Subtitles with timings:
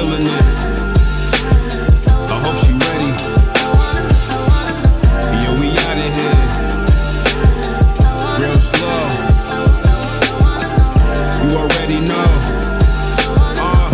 [0.00, 0.44] killing it.
[2.32, 3.12] I hope she ready.
[5.44, 6.40] Yo, we out of here.
[8.40, 9.02] Real slow.
[11.42, 12.28] You already know.
[13.36, 13.88] Uh, uh.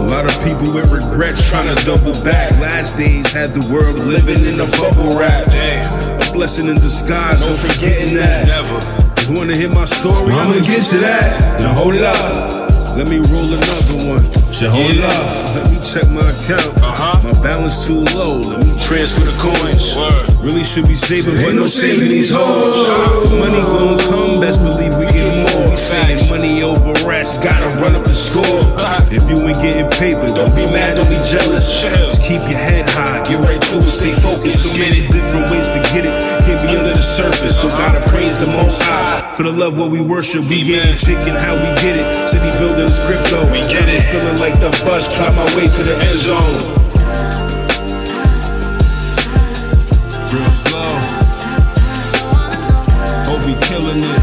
[0.00, 2.50] A lot of people with regrets trying to double back.
[2.58, 5.46] Last days had the world living in a bubble wrap.
[5.48, 8.46] A blessing in disguise, no forgetting that.
[8.46, 9.05] You
[9.36, 10.32] wanna hear my story?
[10.32, 11.60] I'ma get to that.
[11.60, 12.66] Now hold up.
[12.96, 14.24] Let me roll another one.
[14.56, 15.52] So hold up.
[15.52, 16.72] Let me check my account.
[16.80, 17.20] Uh-huh.
[17.20, 18.40] My balance too low.
[18.40, 19.84] Let me transfer the coins.
[20.40, 22.72] Really should be saving, but no saving these hoes.
[23.28, 25.68] The money gon' come, best believe we get more.
[25.68, 28.64] We saying money over rest, gotta run up the score.
[28.64, 29.04] Uh-huh.
[29.12, 31.68] If you ain't getting paper, don't be mad, don't be jealous.
[31.76, 34.64] Just keep your head high, get right to it, stay focused.
[34.64, 35.04] So many
[37.16, 37.56] surface.
[37.56, 40.44] Still gotta praise the most high for the love what we worship.
[40.50, 42.04] We get it, chicken, how we get it.
[42.28, 43.40] City building is crypto.
[43.50, 44.04] We get it.
[44.12, 46.76] Feeling like the bus, climb my way to the end zone.
[50.28, 50.92] Real slow.
[53.24, 54.22] Hope we killing it.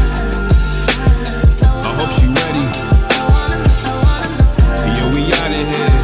[1.82, 2.66] I hope she ready.
[4.94, 5.98] Yo, we out of here.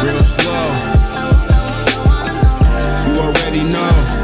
[0.00, 0.66] Real slow.
[3.04, 4.23] You already know.